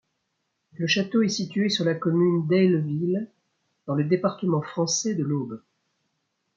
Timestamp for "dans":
3.85-3.93